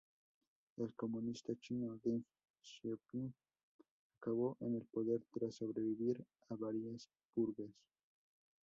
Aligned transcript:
El 0.77 0.91
comunista 0.95 1.53
chino 1.61 1.95
Deng 2.03 2.25
Xiaoping 2.59 3.31
acabó 4.17 4.57
en 4.59 4.73
el 4.77 4.81
poder 4.85 5.21
tras 5.31 5.53
sobrevivir 5.57 6.25
a 6.49 6.55
varias 6.55 7.07
purgas. 7.35 7.69